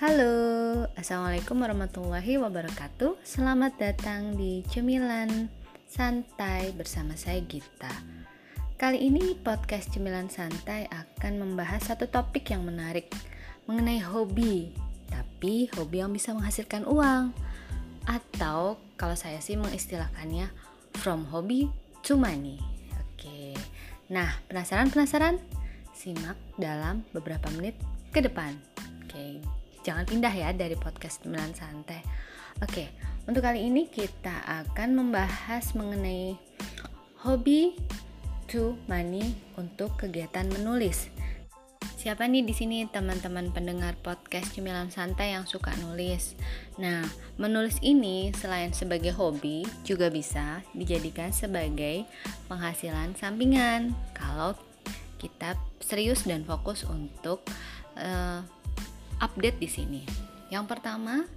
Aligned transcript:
Halo, 0.00 0.88
Assalamualaikum 0.96 1.60
warahmatullahi 1.60 2.40
wabarakatuh. 2.40 3.20
Selamat 3.20 3.76
datang 3.76 4.32
di 4.32 4.64
Cemilan 4.72 5.52
Santai 5.84 6.72
bersama 6.72 7.12
saya 7.20 7.44
Gita. 7.44 7.92
Kali 8.80 8.96
ini 8.96 9.36
podcast 9.36 9.92
Cemilan 9.92 10.32
Santai 10.32 10.88
akan 10.88 11.44
membahas 11.44 11.84
satu 11.92 12.08
topik 12.08 12.48
yang 12.48 12.64
menarik 12.64 13.12
Mengenai 13.68 14.00
hobi 14.00 14.72
Tapi 15.12 15.68
hobi 15.76 16.00
yang 16.00 16.16
bisa 16.16 16.32
menghasilkan 16.32 16.88
uang. 16.88 17.36
Atau 18.08 18.80
kalau 18.96 19.20
saya 19.20 19.44
sih 19.44 19.60
mengistilahkannya 19.60 20.48
From 20.96 21.28
hobby 21.28 21.68
to 22.08 22.16
money. 22.16 22.56
Oke, 22.96 23.52
nah 24.08 24.32
penasaran-penasaran? 24.48 25.36
Simak 25.92 26.40
dalam 26.56 27.04
beberapa 27.12 27.52
menit 27.52 27.76
ke 28.16 28.24
depan. 28.24 28.56
Oke, 29.04 29.44
jangan 29.80 30.04
pindah 30.04 30.32
ya 30.32 30.52
dari 30.52 30.76
podcast 30.76 31.24
Cemilan 31.24 31.56
Santai. 31.56 32.04
Oke, 32.60 32.92
untuk 33.24 33.40
kali 33.40 33.64
ini 33.64 33.88
kita 33.88 34.44
akan 34.44 34.98
membahas 34.98 35.72
mengenai 35.72 36.36
hobi 37.24 37.76
to 38.50 38.76
money 38.90 39.32
untuk 39.56 39.96
kegiatan 39.96 40.44
menulis. 40.50 41.08
Siapa 42.00 42.24
nih 42.24 42.48
di 42.48 42.56
sini 42.56 42.88
teman-teman 42.88 43.52
pendengar 43.52 43.92
podcast 44.00 44.56
Cemilan 44.56 44.88
Santai 44.88 45.36
yang 45.36 45.44
suka 45.44 45.76
nulis? 45.84 46.32
Nah, 46.80 47.04
menulis 47.36 47.76
ini 47.84 48.32
selain 48.32 48.72
sebagai 48.72 49.12
hobi 49.12 49.68
juga 49.84 50.08
bisa 50.08 50.64
dijadikan 50.72 51.28
sebagai 51.28 52.08
penghasilan 52.48 53.12
sampingan 53.20 53.92
kalau 54.16 54.56
kita 55.20 55.60
serius 55.84 56.24
dan 56.24 56.40
fokus 56.48 56.88
untuk 56.88 57.44
uh, 58.00 58.40
update 59.20 59.60
di 59.60 59.68
sini. 59.68 60.02
Yang 60.50 60.76
pertama, 60.76 61.28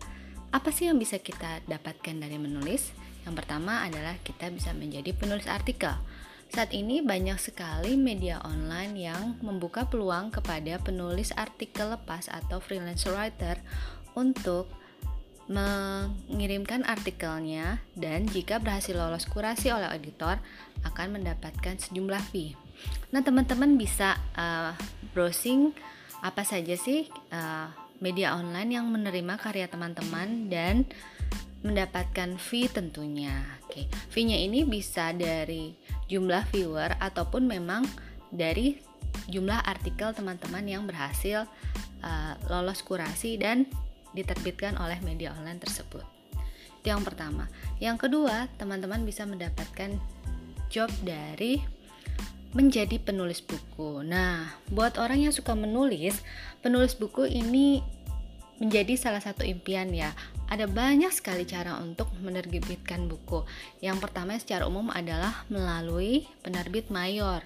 apa 0.49 0.69
sih 0.73 0.89
yang 0.89 0.97
bisa 0.97 1.21
kita 1.21 1.61
dapatkan 1.69 2.15
dari 2.17 2.39
menulis? 2.41 2.95
Yang 3.23 3.43
pertama 3.43 3.85
adalah 3.85 4.17
kita 4.23 4.49
bisa 4.49 4.73
menjadi 4.73 5.13
penulis 5.15 5.45
artikel. 5.45 5.93
Saat 6.53 6.69
ini 6.75 7.01
banyak 7.01 7.41
sekali 7.41 7.97
media 7.97 8.37
online 8.45 8.93
yang 8.93 9.41
membuka 9.41 9.89
peluang 9.89 10.29
kepada 10.29 10.77
penulis 10.77 11.33
artikel 11.33 11.89
lepas 11.89 12.29
atau 12.29 12.61
freelance 12.61 13.09
writer 13.09 13.57
untuk 14.13 14.69
mengirimkan 15.49 16.87
artikelnya 16.87 17.83
dan 17.99 18.29
jika 18.29 18.63
berhasil 18.63 18.95
lolos 18.95 19.27
kurasi 19.27 19.75
oleh 19.75 19.91
editor 19.91 20.39
akan 20.87 21.19
mendapatkan 21.19 21.75
sejumlah 21.81 22.21
fee. 22.31 22.55
Nah, 23.11 23.25
teman-teman 23.25 23.75
bisa 23.75 24.15
uh, 24.37 24.71
browsing 25.11 25.73
apa 26.23 26.47
saja 26.47 26.79
sih 26.79 27.11
uh, 27.35 27.67
media 27.99 28.39
online 28.39 28.79
yang 28.79 28.87
menerima 28.87 29.35
karya 29.35 29.67
teman-teman 29.67 30.47
dan 30.47 30.87
mendapatkan 31.63 32.35
fee 32.39 32.67
tentunya. 32.67 33.43
Oke, 33.63 33.87
fee-nya 34.11 34.39
ini 34.39 34.67
bisa 34.67 35.11
dari 35.15 35.75
jumlah 36.07 36.47
viewer 36.51 36.95
ataupun 36.99 37.47
memang 37.47 37.87
dari 38.31 38.79
jumlah 39.31 39.63
artikel 39.63 40.11
teman-teman 40.11 40.63
yang 40.67 40.83
berhasil 40.83 41.47
uh, 42.03 42.33
lolos 42.51 42.83
kurasi 42.83 43.39
dan 43.39 43.67
diterbitkan 44.11 44.75
oleh 44.75 44.99
media 45.03 45.31
online 45.35 45.59
tersebut. 45.63 46.03
Itu 46.83 46.91
yang 46.91 47.07
pertama. 47.07 47.47
Yang 47.79 48.07
kedua, 48.07 48.51
teman-teman 48.59 49.07
bisa 49.07 49.23
mendapatkan 49.23 49.95
job 50.67 50.91
dari 51.07 51.63
menjadi 52.53 53.01
penulis 53.01 53.41
buku. 53.41 54.05
Nah, 54.05 54.49
buat 54.69 55.01
orang 55.01 55.25
yang 55.29 55.33
suka 55.33 55.57
menulis, 55.57 56.21
penulis 56.61 56.93
buku 56.93 57.25
ini 57.25 57.81
menjadi 58.61 58.93
salah 58.95 59.19
satu 59.19 59.41
impian 59.41 59.89
ya. 59.91 60.13
Ada 60.47 60.69
banyak 60.69 61.09
sekali 61.09 61.49
cara 61.49 61.81
untuk 61.81 62.13
menerbitkan 62.21 63.09
buku. 63.09 63.41
Yang 63.81 64.05
pertama 64.05 64.37
secara 64.37 64.69
umum 64.69 64.93
adalah 64.93 65.43
melalui 65.49 66.29
penerbit 66.45 66.93
mayor 66.93 67.41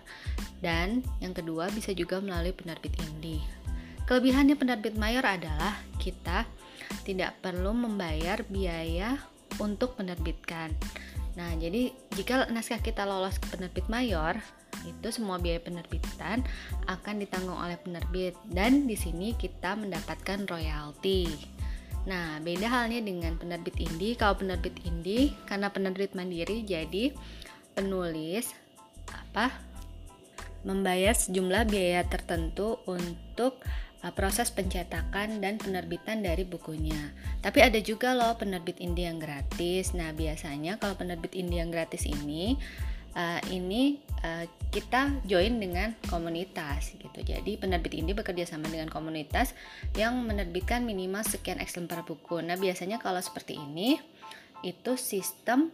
dan 0.60 1.02
yang 1.24 1.32
kedua 1.32 1.72
bisa 1.72 1.96
juga 1.96 2.20
melalui 2.20 2.52
penerbit 2.52 2.92
indie. 3.00 3.40
Kelebihannya 4.08 4.56
penerbit 4.60 4.96
mayor 5.00 5.24
adalah 5.24 5.80
kita 6.00 6.48
tidak 7.04 7.40
perlu 7.44 7.72
membayar 7.72 8.44
biaya 8.48 9.20
untuk 9.60 9.96
menerbitkan. 10.00 10.72
Nah, 11.38 11.54
jadi 11.54 11.94
jika 12.18 12.50
naskah 12.50 12.82
kita 12.82 13.06
lolos 13.06 13.38
ke 13.38 13.54
penerbit 13.54 13.86
mayor, 13.88 14.42
itu 14.90 15.08
semua 15.14 15.38
biaya 15.38 15.62
penerbitan 15.62 16.42
akan 16.90 17.22
ditanggung 17.22 17.56
oleh 17.56 17.78
penerbit 17.78 18.34
dan 18.50 18.90
di 18.90 18.98
sini 18.98 19.38
kita 19.38 19.78
mendapatkan 19.78 20.50
royalti. 20.50 21.30
Nah, 22.10 22.42
beda 22.42 22.66
halnya 22.72 23.04
dengan 23.06 23.38
penerbit 23.38 23.78
indie. 23.78 24.18
Kalau 24.18 24.40
penerbit 24.40 24.74
indie 24.88 25.36
karena 25.46 25.70
penerbit 25.70 26.18
mandiri 26.18 26.66
jadi 26.66 27.14
penulis 27.78 28.52
apa? 29.14 29.54
membayar 30.66 31.16
sejumlah 31.16 31.64
biaya 31.70 32.04
tertentu 32.04 32.76
untuk 32.90 33.64
proses 34.14 34.54
pencetakan 34.54 35.42
dan 35.42 35.58
penerbitan 35.58 36.22
dari 36.22 36.46
bukunya. 36.46 37.16
Tapi 37.42 37.60
ada 37.64 37.80
juga 37.82 38.14
loh 38.14 38.38
penerbit 38.38 38.80
indie 38.84 39.10
yang 39.10 39.18
gratis. 39.18 39.96
Nah, 39.98 40.14
biasanya 40.14 40.78
kalau 40.78 40.94
penerbit 40.94 41.34
indie 41.34 41.60
yang 41.60 41.74
gratis 41.74 42.06
ini 42.06 42.60
uh, 43.18 43.42
ini 43.50 43.98
uh, 44.22 44.46
kita 44.70 45.26
join 45.26 45.58
dengan 45.58 45.98
komunitas 46.06 46.94
gitu. 46.94 47.20
Jadi 47.26 47.58
penerbit 47.58 47.98
ini 47.98 48.14
bekerja 48.14 48.46
sama 48.46 48.70
dengan 48.70 48.94
komunitas 48.94 49.58
yang 49.98 50.22
menerbitkan 50.22 50.86
minimal 50.86 51.26
sekian 51.26 51.58
lembar 51.58 52.06
buku. 52.06 52.40
Nah 52.46 52.56
biasanya 52.56 53.02
kalau 53.02 53.20
seperti 53.20 53.58
ini 53.58 53.98
itu 54.62 54.94
sistem 54.96 55.74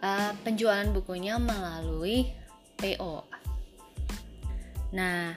uh, 0.00 0.32
penjualan 0.42 0.88
bukunya 0.88 1.36
melalui 1.36 2.32
PO. 2.80 3.28
Nah 4.96 5.36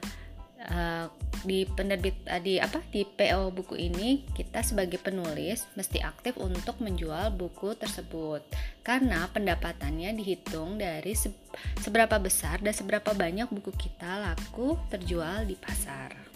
uh, 0.72 1.06
di 1.41 1.66
penerbit 1.66 2.13
uh, 2.29 2.38
di 2.38 2.62
apa 2.62 2.81
di 2.94 3.02
PO 3.02 3.50
buku 3.50 3.74
ini 3.78 4.25
kita 4.38 4.62
sebagai 4.62 5.02
penulis 5.02 5.66
mesti 5.74 6.02
aktif 6.02 6.38
untuk 6.38 6.78
menjual 6.78 7.34
buku 7.34 7.74
tersebut 7.74 8.46
karena 8.85 9.25
pendapatannya 9.34 10.13
dihitung 10.13 10.78
dari 10.78 11.18
se 11.18 11.34
seberapa 11.81 12.22
besar 12.22 12.62
dan 12.62 12.72
seberapa 12.72 13.12
banyak 13.12 13.50
buku 13.50 13.74
kita 13.75 14.22
laku 14.22 14.78
terjual 14.88 15.44
di 15.44 15.57
pasar. 15.57 16.31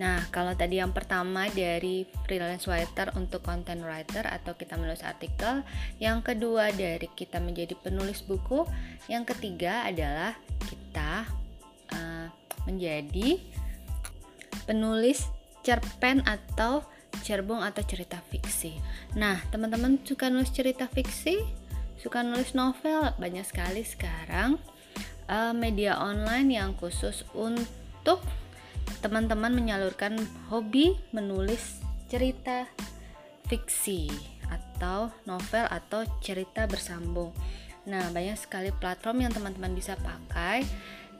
Nah, 0.00 0.24
kalau 0.32 0.56
tadi 0.56 0.80
yang 0.80 0.96
pertama 0.96 1.52
dari 1.52 2.08
freelance 2.24 2.64
writer 2.64 3.12
untuk 3.20 3.44
content 3.44 3.84
writer 3.84 4.24
atau 4.24 4.56
kita 4.56 4.80
menulis 4.80 5.04
artikel, 5.04 5.60
yang 6.00 6.24
kedua 6.24 6.72
dari 6.72 7.04
kita 7.12 7.36
menjadi 7.36 7.76
penulis 7.76 8.24
buku, 8.24 8.64
yang 9.12 9.28
ketiga 9.28 9.84
adalah 9.84 10.32
kita 10.64 11.28
uh, 11.92 12.32
menjadi 12.64 13.44
penulis 14.70 15.26
cerpen 15.66 16.22
atau 16.22 16.86
cerbong 17.26 17.66
atau 17.66 17.82
cerita 17.82 18.22
fiksi. 18.30 18.78
Nah, 19.18 19.42
teman-teman 19.50 19.98
suka 20.06 20.30
nulis 20.30 20.54
cerita 20.54 20.86
fiksi? 20.86 21.42
Suka 21.98 22.22
nulis 22.22 22.54
novel? 22.54 23.10
Banyak 23.18 23.42
sekali 23.42 23.82
sekarang 23.82 24.62
uh, 25.26 25.50
media 25.50 25.98
online 25.98 26.54
yang 26.54 26.78
khusus 26.78 27.26
untuk 27.34 28.22
teman-teman 29.02 29.50
menyalurkan 29.50 30.14
hobi 30.46 30.94
menulis 31.10 31.82
cerita 32.06 32.70
fiksi 33.50 34.06
atau 34.46 35.10
novel 35.26 35.66
atau 35.66 36.06
cerita 36.22 36.70
bersambung. 36.70 37.34
Nah, 37.90 38.06
banyak 38.14 38.38
sekali 38.38 38.70
platform 38.76 39.26
yang 39.26 39.32
teman-teman 39.34 39.74
bisa 39.74 39.98
pakai 39.98 40.62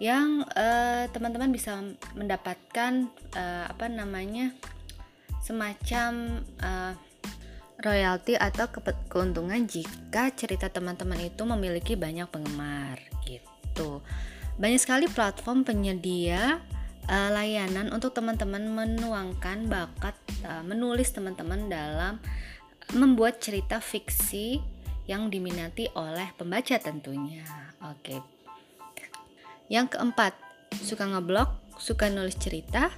yang 0.00 0.48
eh, 0.56 1.12
teman-teman 1.12 1.52
uh, 1.52 1.54
bisa 1.54 1.72
mendapatkan 2.16 3.04
uh, 3.36 3.64
apa 3.68 3.84
namanya 3.92 4.56
semacam 5.44 6.40
uh, 6.64 6.96
royalti 7.84 8.32
atau 8.32 8.72
ke 8.72 8.80
keuntungan 9.12 9.60
jika 9.68 10.32
cerita 10.32 10.72
teman-teman 10.72 11.20
itu 11.20 11.42
memiliki 11.44 12.00
banyak 12.00 12.24
penggemar 12.32 12.96
gitu. 13.28 14.00
Banyak 14.56 14.80
sekali 14.80 15.04
platform 15.04 15.68
penyedia 15.68 16.64
uh, 17.04 17.28
layanan 17.36 17.92
untuk 17.92 18.16
teman-teman 18.16 18.72
menuangkan 18.72 19.68
bakat 19.68 20.16
uh, 20.48 20.64
menulis 20.64 21.12
teman-teman 21.12 21.68
dalam 21.68 22.16
membuat 22.96 23.36
cerita 23.44 23.84
fiksi 23.84 24.64
yang 25.04 25.28
diminati 25.28 25.92
oleh 25.92 26.32
pembaca 26.40 26.80
tentunya. 26.80 27.44
Oke. 27.84 28.39
Yang 29.70 29.94
keempat, 29.94 30.34
suka 30.82 31.06
ngeblog, 31.06 31.46
suka 31.78 32.10
nulis 32.10 32.34
cerita, 32.34 32.90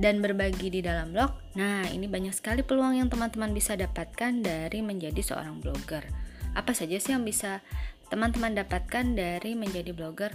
dan 0.00 0.24
berbagi 0.24 0.72
di 0.72 0.80
dalam 0.80 1.12
blog. 1.12 1.36
Nah, 1.60 1.84
ini 1.92 2.08
banyak 2.08 2.32
sekali 2.32 2.64
peluang 2.64 2.96
yang 2.96 3.12
teman-teman 3.12 3.52
bisa 3.52 3.76
dapatkan 3.76 4.40
dari 4.40 4.80
menjadi 4.80 5.20
seorang 5.20 5.60
blogger. 5.60 6.08
Apa 6.56 6.72
saja 6.72 6.96
sih 6.96 7.12
yang 7.12 7.28
bisa 7.28 7.60
teman-teman 8.08 8.56
dapatkan 8.56 9.12
dari 9.12 9.52
menjadi 9.52 9.92
blogger? 9.92 10.32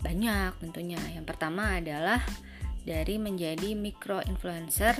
Banyak 0.00 0.62
tentunya. 0.62 1.02
Yang 1.10 1.26
pertama 1.34 1.82
adalah 1.82 2.22
dari 2.86 3.18
menjadi 3.18 3.74
micro 3.74 4.22
influencer 4.24 4.94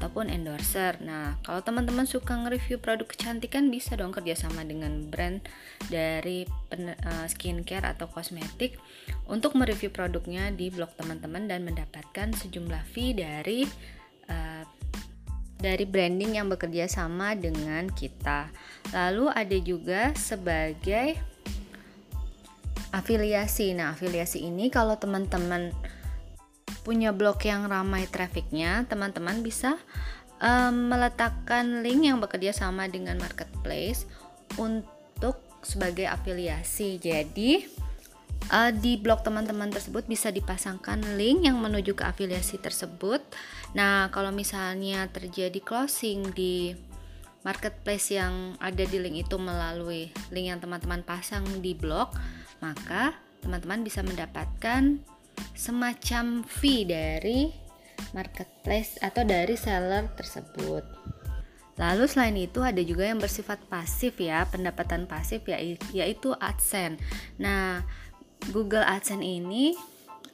ataupun 0.00 0.32
endorser. 0.32 0.96
Nah, 1.04 1.36
kalau 1.44 1.60
teman-teman 1.60 2.08
suka 2.08 2.32
nge-review 2.32 2.80
produk 2.80 3.04
kecantikan 3.04 3.68
bisa 3.68 4.00
dong 4.00 4.16
kerjasama 4.16 4.64
dengan 4.64 5.12
brand 5.12 5.44
dari 5.92 6.48
uh, 6.48 7.28
skincare 7.28 7.84
atau 7.84 8.08
kosmetik 8.08 8.80
untuk 9.28 9.52
mereview 9.60 9.92
produknya 9.92 10.48
di 10.56 10.72
blog 10.72 10.96
teman-teman 10.96 11.44
dan 11.44 11.68
mendapatkan 11.68 12.32
sejumlah 12.32 12.80
fee 12.96 13.12
dari 13.12 13.68
uh, 14.32 14.64
dari 15.60 15.84
branding 15.84 16.40
yang 16.40 16.48
bekerja 16.48 16.88
sama 16.88 17.36
dengan 17.36 17.84
kita. 17.92 18.48
Lalu 18.96 19.28
ada 19.28 19.58
juga 19.60 20.16
sebagai 20.16 21.20
afiliasi. 22.96 23.76
Nah, 23.76 23.92
afiliasi 23.92 24.48
ini 24.48 24.72
kalau 24.72 24.96
teman-teman 24.96 25.76
punya 26.80 27.12
blog 27.12 27.40
yang 27.44 27.68
ramai 27.68 28.08
trafficnya, 28.08 28.84
teman-teman 28.88 29.44
bisa 29.44 29.76
um, 30.40 30.90
meletakkan 30.90 31.84
link 31.84 32.08
yang 32.08 32.18
bekerja 32.18 32.56
sama 32.56 32.88
dengan 32.88 33.20
marketplace 33.20 34.08
untuk 34.56 35.38
sebagai 35.60 36.08
afiliasi. 36.08 36.96
Jadi 36.96 37.64
uh, 38.48 38.72
di 38.72 38.96
blog 38.96 39.20
teman-teman 39.20 39.68
tersebut 39.68 40.08
bisa 40.08 40.32
dipasangkan 40.32 41.20
link 41.20 41.44
yang 41.44 41.60
menuju 41.60 41.92
ke 41.92 42.04
afiliasi 42.08 42.56
tersebut. 42.58 43.20
Nah, 43.76 44.08
kalau 44.10 44.32
misalnya 44.34 45.06
terjadi 45.12 45.60
closing 45.60 46.32
di 46.32 46.74
marketplace 47.40 48.12
yang 48.12 48.56
ada 48.60 48.84
di 48.84 49.00
link 49.00 49.28
itu 49.28 49.36
melalui 49.40 50.12
link 50.32 50.46
yang 50.52 50.60
teman-teman 50.60 51.00
pasang 51.04 51.44
di 51.60 51.72
blog, 51.72 52.12
maka 52.60 53.16
teman-teman 53.40 53.80
bisa 53.80 54.04
mendapatkan 54.04 55.00
semacam 55.54 56.42
fee 56.46 56.88
dari 56.88 57.52
marketplace 58.16 58.98
atau 59.00 59.22
dari 59.22 59.54
seller 59.54 60.08
tersebut. 60.16 60.84
Lalu 61.80 62.04
selain 62.04 62.36
itu 62.36 62.60
ada 62.60 62.80
juga 62.84 63.08
yang 63.08 63.16
bersifat 63.16 63.64
pasif 63.68 64.20
ya, 64.20 64.44
pendapatan 64.44 65.08
pasif 65.08 65.48
ya 65.48 65.56
yaitu 65.96 66.36
AdSense. 66.36 67.00
Nah, 67.40 67.80
Google 68.52 68.84
AdSense 68.84 69.24
ini 69.24 69.72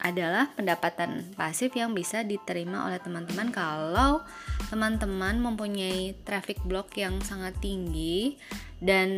adalah 0.02 0.52
pendapatan 0.52 1.32
pasif 1.38 1.72
yang 1.72 1.96
bisa 1.96 2.20
diterima 2.20 2.84
oleh 2.90 3.00
teman-teman 3.00 3.48
kalau 3.48 4.20
teman-teman 4.68 5.40
mempunyai 5.40 6.12
traffic 6.26 6.60
block 6.68 6.92
yang 7.00 7.16
sangat 7.24 7.56
tinggi 7.64 8.36
dan 8.82 9.08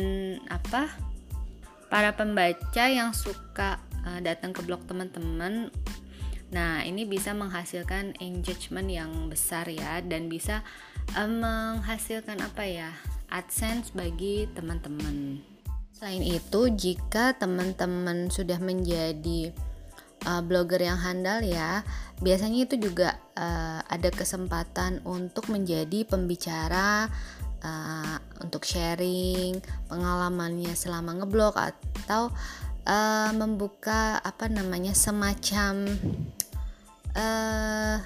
apa 0.47 0.87
para 1.91 2.15
pembaca 2.15 2.85
yang 2.87 3.11
suka 3.11 3.81
uh, 4.07 4.19
datang 4.23 4.55
ke 4.55 4.61
blog 4.63 4.83
teman-teman 4.85 5.71
Nah, 6.49 6.81
ini 6.81 7.05
bisa 7.05 7.37
menghasilkan 7.37 8.17
engagement 8.17 8.89
yang 8.89 9.29
besar 9.29 9.69
ya 9.69 10.01
dan 10.01 10.25
bisa 10.33 10.65
uh, 11.13 11.29
menghasilkan 11.29 12.41
apa 12.41 12.65
ya? 12.65 12.89
AdSense 13.29 13.93
bagi 13.93 14.49
teman-teman. 14.57 15.45
Selain 15.93 16.25
itu, 16.25 16.73
jika 16.73 17.37
teman-teman 17.37 18.33
sudah 18.33 18.57
menjadi 18.57 19.53
uh, 20.25 20.41
blogger 20.41 20.81
yang 20.81 20.97
handal 20.97 21.45
ya, 21.45 21.85
biasanya 22.25 22.65
itu 22.65 22.81
juga 22.81 23.21
uh, 23.37 23.85
ada 23.85 24.09
kesempatan 24.09 25.05
untuk 25.05 25.53
menjadi 25.53 26.09
pembicara 26.09 27.05
uh, 27.61 28.17
untuk 28.41 28.65
sharing 28.65 29.61
pengalamannya 29.85 30.73
selama 30.73 31.21
ngeblog 31.21 31.53
atau 31.53 32.33
uh, 32.85 33.31
membuka 33.35 34.19
apa 34.21 34.47
namanya 34.47 34.95
semacam 34.95 35.87
uh, 37.15 37.97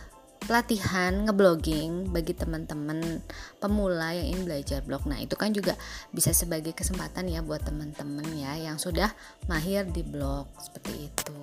pelatihan 0.43 1.23
ngeblogging 1.23 2.11
bagi 2.11 2.35
teman-teman 2.35 3.23
pemula 3.63 4.11
yang 4.11 4.35
ingin 4.35 4.43
belajar 4.43 4.79
blog. 4.83 5.07
Nah, 5.07 5.23
itu 5.23 5.39
kan 5.39 5.55
juga 5.55 5.79
bisa 6.11 6.35
sebagai 6.35 6.75
kesempatan 6.75 7.31
ya 7.31 7.39
buat 7.39 7.63
teman-teman 7.63 8.27
ya 8.35 8.59
yang 8.59 8.75
sudah 8.75 9.11
mahir 9.47 9.87
di 9.87 10.03
blog 10.03 10.51
seperti 10.59 11.07
itu. 11.07 11.37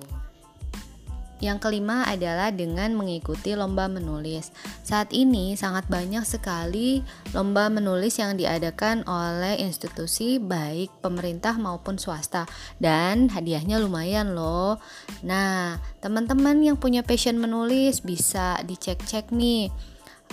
Yang 1.41 1.57
kelima 1.67 2.05
adalah 2.05 2.53
dengan 2.53 2.93
mengikuti 2.93 3.57
lomba 3.57 3.89
menulis. 3.89 4.53
Saat 4.85 5.09
ini 5.09 5.57
sangat 5.57 5.89
banyak 5.89 6.21
sekali 6.21 7.01
lomba 7.33 7.67
menulis 7.73 8.21
yang 8.21 8.37
diadakan 8.37 9.01
oleh 9.09 9.57
institusi 9.57 10.37
baik 10.37 11.01
pemerintah 11.01 11.57
maupun 11.57 11.97
swasta 11.97 12.45
dan 12.77 13.33
hadiahnya 13.33 13.81
lumayan 13.81 14.37
loh. 14.37 14.77
Nah, 15.25 15.81
teman-teman 15.97 16.61
yang 16.61 16.77
punya 16.77 17.01
passion 17.01 17.41
menulis 17.41 18.05
bisa 18.05 18.61
dicek-cek 18.61 19.33
nih 19.33 19.73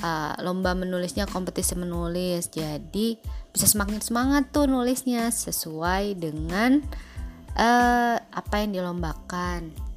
uh, 0.05 0.37
lomba 0.44 0.76
menulisnya 0.76 1.25
kompetisi 1.25 1.72
menulis. 1.72 2.52
Jadi 2.52 3.16
bisa 3.49 3.64
semakin 3.64 4.05
semangat 4.05 4.52
tuh 4.52 4.69
nulisnya 4.69 5.32
sesuai 5.32 6.20
dengan 6.20 6.84
uh, 7.56 8.16
apa 8.20 8.55
yang 8.60 8.76
dilombakan. 8.76 9.88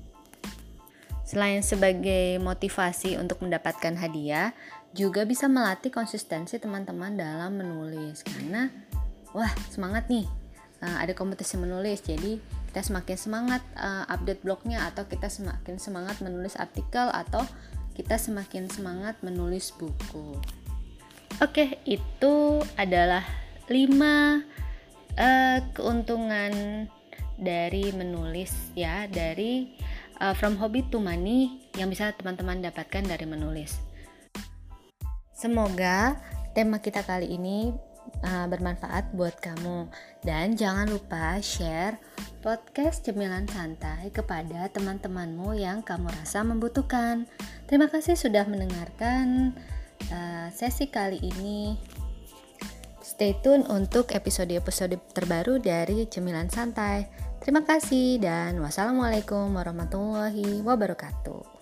Selain 1.31 1.63
sebagai 1.63 2.44
motivasi 2.44 3.16
untuk 3.16 3.39
mendapatkan 3.39 3.95
hadiah, 3.95 4.51
juga 4.92 5.24
bisa 5.24 5.48
melatih 5.48 5.88
konsistensi 5.88 6.60
teman-teman 6.60 7.16
dalam 7.16 7.56
menulis 7.56 8.19
karena 8.28 8.68
wah 9.31 9.48
semangat 9.72 10.12
nih 10.12 10.28
uh, 10.83 11.00
ada 11.00 11.16
kompetisi 11.16 11.56
menulis 11.56 12.04
jadi 12.04 12.36
kita 12.72 12.83
semakin 12.83 13.16
semangat 13.16 13.63
uh, 13.80 14.04
update 14.12 14.44
blognya 14.44 14.92
atau 14.92 15.07
kita 15.07 15.31
semakin 15.31 15.80
semangat 15.80 16.19
menulis 16.19 16.60
artikel 16.60 17.07
atau 17.07 17.48
kita 17.95 18.19
semakin 18.19 18.68
semangat 18.72 19.19
menulis 19.24 19.72
buku. 19.75 20.36
Oke, 21.39 21.80
itu 21.88 22.60
adalah 22.75 23.24
5 23.68 23.72
uh, 23.72 25.60
keuntungan 25.75 26.51
dari 27.39 27.92
menulis 27.95 28.75
ya 28.75 29.07
dari 29.07 29.72
uh, 30.22 30.38
from 30.38 30.56
hobby 30.62 30.86
to 30.94 31.02
money 31.02 31.66
yang 31.74 31.90
bisa 31.90 32.14
teman-teman 32.14 32.62
dapatkan 32.62 33.02
dari 33.02 33.26
menulis. 33.26 33.82
Semoga 35.34 36.22
tema 36.54 36.78
kita 36.78 37.02
kali 37.02 37.34
ini 37.34 37.74
uh, 38.22 38.46
bermanfaat 38.46 39.18
buat 39.18 39.42
kamu 39.42 39.90
dan 40.22 40.54
jangan 40.54 40.86
lupa 40.86 41.42
share 41.42 41.98
podcast 42.46 43.02
cemilan 43.02 43.50
santai 43.50 44.14
kepada 44.14 44.70
teman-temanmu 44.70 45.58
yang 45.58 45.82
kamu 45.82 46.13
rasa 46.22 46.46
membutuhkan. 46.46 47.25
Terima 47.66 47.90
kasih 47.90 48.13
sudah 48.13 48.46
mendengarkan 48.46 49.58
uh, 50.13 50.48
sesi 50.54 50.86
kali 50.94 51.18
ini. 51.18 51.74
Stay 53.01 53.34
tune 53.42 53.66
untuk 53.70 54.13
episode-episode 54.13 54.98
terbaru 55.13 55.58
dari 55.58 56.06
Cemilan 56.06 56.50
Santai. 56.50 57.31
Terima 57.41 57.65
kasih 57.65 58.21
dan 58.21 58.62
wassalamualaikum 58.62 59.50
warahmatullahi 59.57 60.62
wabarakatuh. 60.62 61.61